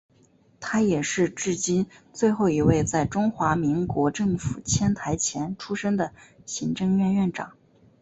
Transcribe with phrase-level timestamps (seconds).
[0.59, 6.11] 他也是至今最后一位在中华民国政府迁台前出生的
[6.47, 7.51] 行政院院长。